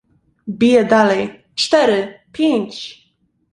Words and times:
"Bije 0.57 0.83
dalej: 0.85 1.45
cztery, 1.55 2.13
pięć!" 2.31 2.75